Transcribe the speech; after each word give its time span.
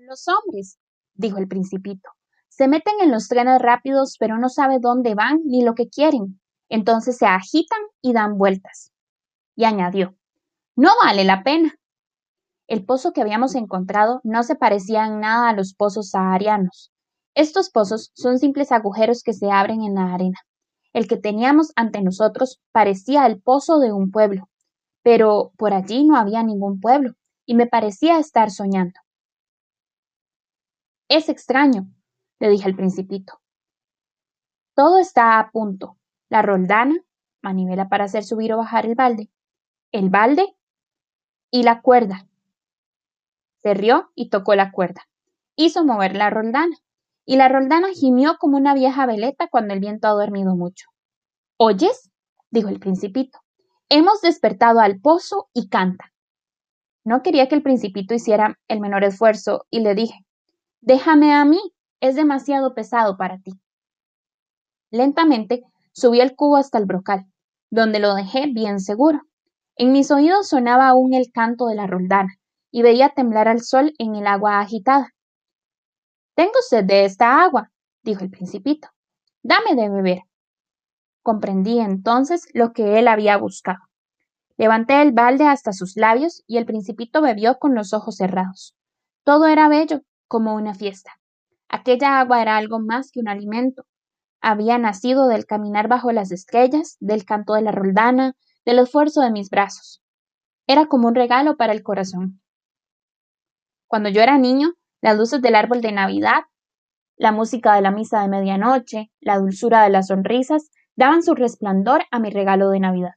Los 0.00 0.26
hombres, 0.28 0.78
dijo 1.14 1.38
el 1.38 1.48
principito, 1.48 2.08
se 2.48 2.68
meten 2.68 2.94
en 3.00 3.10
los 3.10 3.26
trenes 3.26 3.60
rápidos 3.60 4.14
pero 4.16 4.38
no 4.38 4.48
saben 4.48 4.80
dónde 4.80 5.16
van 5.16 5.40
ni 5.44 5.64
lo 5.64 5.74
que 5.74 5.88
quieren. 5.88 6.40
Entonces 6.68 7.16
se 7.16 7.26
agitan 7.26 7.80
y 8.00 8.12
dan 8.12 8.38
vueltas. 8.38 8.92
Y 9.56 9.64
añadió, 9.64 10.14
no 10.76 10.90
vale 11.02 11.24
la 11.24 11.42
pena. 11.42 11.74
El 12.68 12.84
pozo 12.84 13.12
que 13.12 13.22
habíamos 13.22 13.56
encontrado 13.56 14.20
no 14.22 14.44
se 14.44 14.54
parecía 14.54 15.04
en 15.04 15.18
nada 15.18 15.48
a 15.48 15.52
los 15.52 15.74
pozos 15.74 16.10
saharianos. 16.10 16.92
Estos 17.34 17.68
pozos 17.68 18.12
son 18.14 18.38
simples 18.38 18.70
agujeros 18.70 19.24
que 19.24 19.32
se 19.32 19.50
abren 19.50 19.82
en 19.82 19.96
la 19.96 20.14
arena. 20.14 20.38
El 20.92 21.08
que 21.08 21.16
teníamos 21.16 21.72
ante 21.74 22.02
nosotros 22.02 22.60
parecía 22.70 23.26
el 23.26 23.42
pozo 23.42 23.80
de 23.80 23.92
un 23.92 24.12
pueblo, 24.12 24.48
pero 25.02 25.50
por 25.56 25.72
allí 25.72 26.04
no 26.04 26.16
había 26.16 26.44
ningún 26.44 26.78
pueblo, 26.78 27.14
y 27.46 27.56
me 27.56 27.66
parecía 27.66 28.20
estar 28.20 28.52
soñando. 28.52 29.00
Es 31.08 31.30
extraño, 31.30 31.86
le 32.38 32.50
dije 32.50 32.66
al 32.66 32.76
principito. 32.76 33.40
Todo 34.74 34.98
está 34.98 35.38
a 35.38 35.50
punto. 35.50 35.96
La 36.28 36.42
roldana, 36.42 36.94
manivela 37.42 37.88
para 37.88 38.04
hacer 38.04 38.24
subir 38.24 38.52
o 38.52 38.58
bajar 38.58 38.84
el 38.84 38.94
balde, 38.94 39.30
el 39.90 40.10
balde 40.10 40.54
y 41.50 41.62
la 41.62 41.80
cuerda. 41.80 42.28
Se 43.56 43.72
rió 43.72 44.10
y 44.14 44.28
tocó 44.28 44.54
la 44.54 44.70
cuerda. 44.70 45.08
Hizo 45.56 45.84
mover 45.84 46.14
la 46.14 46.28
roldana, 46.28 46.76
y 47.24 47.36
la 47.36 47.48
roldana 47.48 47.88
gimió 47.94 48.36
como 48.38 48.56
una 48.56 48.74
vieja 48.74 49.06
veleta 49.06 49.48
cuando 49.48 49.74
el 49.74 49.80
viento 49.80 50.08
ha 50.08 50.12
dormido 50.12 50.56
mucho. 50.56 50.90
¿Oyes? 51.56 52.10
dijo 52.50 52.68
el 52.68 52.78
principito. 52.78 53.38
Hemos 53.88 54.20
despertado 54.20 54.80
al 54.80 55.00
pozo 55.00 55.48
y 55.54 55.68
canta. 55.68 56.12
No 57.04 57.22
quería 57.22 57.48
que 57.48 57.54
el 57.54 57.62
principito 57.62 58.14
hiciera 58.14 58.58
el 58.68 58.80
menor 58.80 59.04
esfuerzo 59.04 59.66
y 59.70 59.80
le 59.80 59.94
dije, 59.94 60.26
déjame 60.80 61.34
a 61.34 61.44
mí, 61.44 61.60
es 62.00 62.16
demasiado 62.16 62.74
pesado 62.74 63.16
para 63.16 63.38
ti. 63.38 63.52
Lentamente 64.90 65.64
subí 65.92 66.20
el 66.20 66.34
cubo 66.36 66.56
hasta 66.56 66.78
el 66.78 66.86
brocal, 66.86 67.26
donde 67.70 67.98
lo 67.98 68.14
dejé 68.14 68.46
bien 68.46 68.80
seguro. 68.80 69.22
En 69.76 69.92
mis 69.92 70.10
oídos 70.10 70.48
sonaba 70.48 70.88
aún 70.88 71.14
el 71.14 71.30
canto 71.32 71.66
de 71.66 71.74
la 71.74 71.86
roldana, 71.86 72.34
y 72.70 72.82
veía 72.82 73.10
temblar 73.10 73.48
al 73.48 73.60
sol 73.60 73.92
en 73.98 74.14
el 74.14 74.26
agua 74.26 74.60
agitada. 74.60 75.14
Tengo 76.34 76.60
sed 76.68 76.84
de 76.84 77.04
esta 77.04 77.42
agua, 77.42 77.70
dijo 78.02 78.22
el 78.22 78.30
principito. 78.30 78.88
Dame 79.42 79.74
de 79.74 79.88
beber. 79.88 80.22
Comprendí 81.22 81.78
entonces 81.78 82.46
lo 82.54 82.72
que 82.72 82.98
él 82.98 83.08
había 83.08 83.36
buscado. 83.36 83.80
Levanté 84.56 85.00
el 85.02 85.12
balde 85.12 85.46
hasta 85.46 85.72
sus 85.72 85.96
labios 85.96 86.42
y 86.46 86.56
el 86.56 86.66
principito 86.66 87.22
bebió 87.22 87.58
con 87.58 87.74
los 87.74 87.92
ojos 87.92 88.16
cerrados. 88.16 88.74
Todo 89.24 89.46
era 89.46 89.68
bello, 89.68 90.02
como 90.28 90.54
una 90.54 90.74
fiesta. 90.74 91.12
Aquella 91.68 92.20
agua 92.20 92.40
era 92.40 92.56
algo 92.56 92.78
más 92.78 93.10
que 93.10 93.20
un 93.20 93.28
alimento. 93.28 93.84
Había 94.40 94.78
nacido 94.78 95.26
del 95.26 95.46
caminar 95.46 95.88
bajo 95.88 96.12
las 96.12 96.30
estrellas, 96.30 96.96
del 97.00 97.24
canto 97.24 97.54
de 97.54 97.62
la 97.62 97.72
roldana, 97.72 98.34
del 98.64 98.78
esfuerzo 98.78 99.20
de 99.20 99.32
mis 99.32 99.50
brazos. 99.50 100.02
Era 100.66 100.86
como 100.86 101.08
un 101.08 101.14
regalo 101.14 101.56
para 101.56 101.72
el 101.72 101.82
corazón. 101.82 102.40
Cuando 103.86 104.10
yo 104.10 104.20
era 104.20 104.38
niño, 104.38 104.74
las 105.00 105.16
luces 105.16 105.40
del 105.40 105.54
árbol 105.54 105.80
de 105.80 105.92
Navidad, 105.92 106.42
la 107.16 107.32
música 107.32 107.74
de 107.74 107.82
la 107.82 107.90
misa 107.90 108.20
de 108.20 108.28
medianoche, 108.28 109.10
la 109.20 109.38
dulzura 109.38 109.82
de 109.82 109.90
las 109.90 110.08
sonrisas, 110.08 110.70
daban 110.94 111.22
su 111.22 111.34
resplandor 111.34 112.04
a 112.10 112.20
mi 112.20 112.30
regalo 112.30 112.70
de 112.70 112.80
Navidad. 112.80 113.12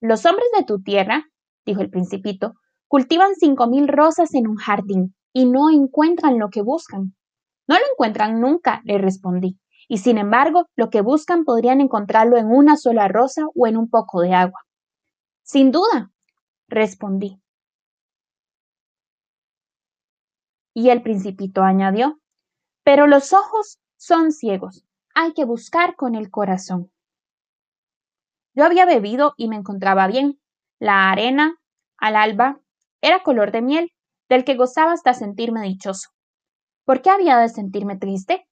Los 0.00 0.26
hombres 0.26 0.46
de 0.56 0.64
tu 0.64 0.82
tierra, 0.82 1.24
dijo 1.64 1.80
el 1.80 1.90
principito, 1.90 2.54
cultivan 2.86 3.34
cinco 3.34 3.66
mil 3.66 3.88
rosas 3.88 4.34
en 4.34 4.46
un 4.46 4.56
jardín 4.56 5.16
y 5.36 5.44
no 5.44 5.68
encuentran 5.68 6.38
lo 6.38 6.48
que 6.48 6.62
buscan. 6.62 7.14
No 7.68 7.74
lo 7.74 7.84
encuentran 7.92 8.40
nunca, 8.40 8.80
le 8.84 8.96
respondí 8.96 9.58
y 9.88 9.98
sin 9.98 10.18
embargo 10.18 10.66
lo 10.76 10.90
que 10.90 11.00
buscan 11.00 11.44
podrían 11.44 11.80
encontrarlo 11.80 12.36
en 12.36 12.46
una 12.46 12.76
sola 12.76 13.08
rosa 13.08 13.42
o 13.54 13.66
en 13.66 13.76
un 13.76 13.88
poco 13.88 14.20
de 14.20 14.34
agua. 14.34 14.60
Sin 15.42 15.70
duda, 15.70 16.10
respondí. 16.68 17.40
Y 20.74 20.90
el 20.90 21.02
principito 21.02 21.62
añadió, 21.62 22.18
pero 22.82 23.06
los 23.06 23.32
ojos 23.32 23.78
son 23.96 24.32
ciegos, 24.32 24.86
hay 25.14 25.32
que 25.32 25.44
buscar 25.44 25.96
con 25.96 26.14
el 26.14 26.30
corazón. 26.30 26.90
Yo 28.54 28.64
había 28.64 28.86
bebido 28.86 29.34
y 29.36 29.48
me 29.48 29.56
encontraba 29.56 30.06
bien. 30.06 30.40
La 30.78 31.10
arena, 31.10 31.58
al 31.98 32.16
alba, 32.16 32.60
era 33.00 33.22
color 33.22 33.52
de 33.52 33.62
miel, 33.62 33.92
del 34.28 34.44
que 34.44 34.56
gozaba 34.56 34.92
hasta 34.92 35.14
sentirme 35.14 35.62
dichoso. 35.62 36.10
¿Por 36.84 37.02
qué 37.02 37.10
había 37.10 37.38
de 37.38 37.48
sentirme 37.48 37.96
triste? 37.96 38.46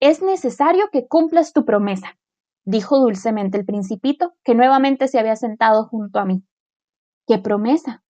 Es 0.00 0.22
necesario 0.22 0.88
que 0.92 1.06
cumplas 1.06 1.52
tu 1.52 1.64
promesa, 1.64 2.18
dijo 2.64 2.98
dulcemente 2.98 3.58
el 3.58 3.64
principito, 3.64 4.34
que 4.44 4.54
nuevamente 4.54 5.08
se 5.08 5.18
había 5.18 5.36
sentado 5.36 5.86
junto 5.86 6.18
a 6.18 6.24
mí. 6.24 6.42
¿Qué 7.26 7.38
promesa? 7.38 8.02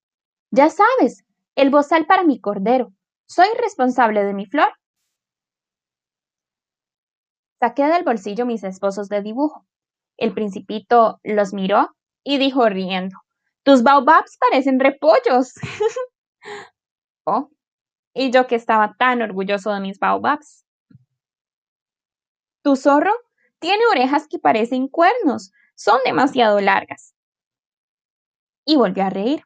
Ya 0.51 0.69
sabes, 0.71 1.25
el 1.55 1.71
bozal 1.71 2.07
para 2.07 2.25
mi 2.25 2.41
cordero. 2.41 2.93
Soy 3.29 3.47
responsable 3.61 4.25
de 4.25 4.35
mi 4.35 4.47
flor. 4.47 4.69
Saqué 7.61 7.85
del 7.85 8.05
bolsillo 8.05 8.47
mis 8.47 8.65
esposos 8.65 9.09
de 9.09 9.23
dibujo. 9.23 9.67
El 10.17 10.35
principito 10.35 11.21
los 11.23 11.53
miró 11.53 11.91
y 12.25 12.39
dijo 12.39 12.69
riendo, 12.69 13.17
Tus 13.67 13.83
baobabs 13.83 14.39
parecen 14.39 14.79
repollos. 14.79 15.53
oh, 17.27 17.51
y 18.15 18.31
yo 18.31 18.47
que 18.47 18.55
estaba 18.55 18.95
tan 18.97 19.23
orgulloso 19.23 19.75
de 19.75 19.81
mis 19.81 19.99
baobabs. 19.99 20.65
Tu 22.63 22.77
zorro 22.77 23.11
tiene 23.59 23.85
orejas 23.91 24.29
que 24.29 24.39
parecen 24.39 24.87
cuernos, 24.87 25.51
son 25.75 25.99
demasiado 26.05 26.61
largas. 26.61 27.17
Y 28.65 28.77
volvió 28.77 29.03
a 29.03 29.11
reír. 29.11 29.43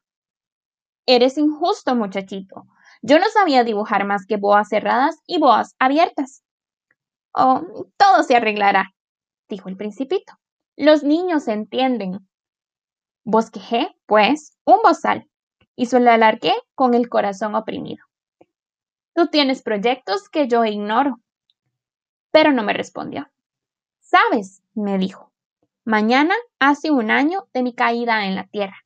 Eres 1.07 1.39
injusto, 1.39 1.95
muchachito. 1.95 2.67
Yo 3.01 3.19
no 3.19 3.25
sabía 3.33 3.65
dibujar 3.65 4.05
más 4.05 4.27
que 4.27 4.37
boas 4.37 4.69
cerradas 4.69 5.17
y 5.27 5.39
boas 5.39 5.75
abiertas. 5.79 6.43
Oh, 7.33 7.87
todo 7.97 8.23
se 8.23 8.37
arreglará, 8.37 8.91
dijo 9.49 9.71
el 9.71 9.79
principito. 9.79 10.35
Los 10.77 11.03
niños 11.03 11.49
entienden. 11.49 12.30
Bosquejé, 13.25 13.95
pues, 14.07 14.57
un 14.65 14.79
bozal 14.83 15.29
y 15.77 15.87
se 15.87 16.01
lo 16.01 16.11
alargué 16.11 16.53
con 16.75 16.95
el 16.95 17.09
corazón 17.09 17.55
oprimido. 17.55 18.05
Tú 19.15 19.29
tienes 19.29 19.63
proyectos 19.63 20.29
que 20.29 20.49
yo 20.49 20.65
ignoro, 20.65 21.21
pero 22.31 22.53
no 22.53 22.63
me 22.63 22.73
respondió. 22.73 23.31
Sabes, 23.99 24.63
me 24.75 24.99
dijo, 24.99 25.33
mañana 25.85 26.35
hace 26.59 26.91
un 26.91 27.11
año 27.11 27.49
de 27.53 27.63
mi 27.63 27.75
caída 27.75 28.27
en 28.27 28.35
la 28.35 28.47
tierra. 28.47 28.77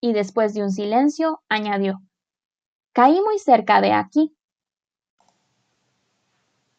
Y 0.00 0.12
después 0.12 0.54
de 0.54 0.62
un 0.62 0.70
silencio, 0.70 1.42
añadió, 1.48 2.00
caí 2.92 3.20
muy 3.20 3.38
cerca 3.38 3.80
de 3.80 3.92
aquí. 3.92 4.36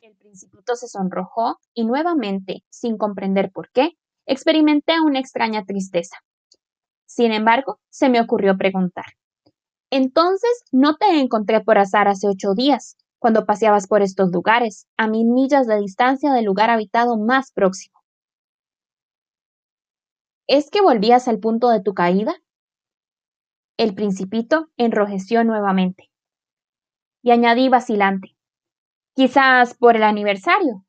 El 0.02 0.16
principito 0.16 0.76
se 0.76 0.88
sonrojó 0.88 1.60
y 1.74 1.86
nuevamente, 1.86 2.64
sin 2.70 2.98
comprender 2.98 3.52
por 3.52 3.70
qué, 3.72 3.98
experimenté 4.30 5.02
una 5.02 5.20
extraña 5.20 5.66
tristeza. 5.66 6.18
Sin 7.08 7.32
embargo, 7.32 7.80
se 7.90 8.10
me 8.10 8.22
ocurrió 8.22 8.58
preguntar. 8.58 9.06
Entonces, 9.90 10.52
no 10.72 10.98
te 10.98 11.20
encontré 11.20 11.62
por 11.62 11.80
azar 11.80 12.08
hace 12.08 12.28
ocho 12.28 12.54
días, 12.54 12.96
cuando 13.18 13.48
paseabas 13.48 13.88
por 13.88 14.04
estos 14.04 14.30
lugares, 14.32 14.88
a 14.98 15.08
mil 15.08 15.26
millas 15.26 15.66
de 15.66 15.80
distancia 15.80 16.32
del 16.32 16.46
lugar 16.46 16.70
habitado 16.70 17.18
más 17.18 17.52
próximo. 17.52 18.00
¿Es 20.48 20.70
que 20.70 20.82
volvías 20.82 21.28
al 21.28 21.40
punto 21.40 21.70
de 21.70 21.82
tu 21.82 21.96
caída? 21.96 22.36
El 23.78 23.96
principito 23.96 24.70
enrojeció 24.78 25.44
nuevamente. 25.44 26.12
Y 27.24 27.32
añadí 27.32 27.68
vacilante. 27.68 28.36
Quizás 29.16 29.74
por 29.74 29.96
el 29.96 30.04
aniversario. 30.04 30.86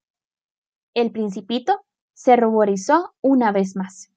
El 0.94 1.10
principito 1.10 1.81
se 2.20 2.37
ruborizó 2.37 3.14
una 3.22 3.50
vez 3.50 3.76
más. 3.76 4.12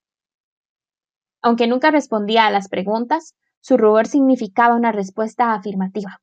Aunque 1.42 1.68
nunca 1.68 1.90
respondía 1.90 2.46
a 2.46 2.52
las 2.52 2.68
preguntas, 2.68 3.34
su 3.62 3.78
rubor 3.78 4.08
significaba 4.08 4.76
una 4.76 4.92
respuesta 4.92 5.54
afirmativa. 5.54 6.22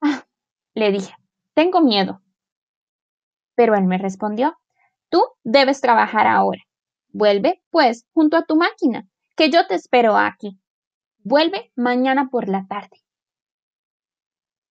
Ah, 0.00 0.24
le 0.72 0.90
dije, 0.90 1.14
tengo 1.52 1.82
miedo. 1.82 2.22
Pero 3.56 3.74
él 3.74 3.84
me 3.84 3.98
respondió, 3.98 4.56
tú 5.10 5.22
debes 5.44 5.82
trabajar 5.82 6.26
ahora. 6.26 6.62
Vuelve, 7.10 7.62
pues, 7.68 8.06
junto 8.14 8.38
a 8.38 8.46
tu 8.46 8.56
máquina, 8.56 9.06
que 9.36 9.50
yo 9.50 9.66
te 9.66 9.74
espero 9.74 10.16
aquí. 10.16 10.58
Vuelve 11.18 11.72
mañana 11.76 12.30
por 12.30 12.48
la 12.48 12.66
tarde. 12.66 13.02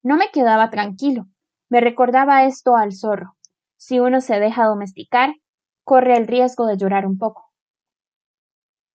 No 0.02 0.18
me 0.18 0.31
quedaba 0.31 0.72
tranquilo. 0.72 1.28
Me 1.69 1.81
recordaba 1.81 2.46
esto 2.46 2.75
al 2.75 2.94
zorro. 2.94 3.38
Si 3.78 4.00
uno 4.00 4.22
se 4.22 4.40
deja 4.40 4.66
domesticar, 4.66 5.36
corre 5.92 6.16
el 6.16 6.26
riesgo 6.26 6.68
de 6.68 6.78
llorar 6.78 7.06
un 7.06 7.18
poco. 7.18 7.50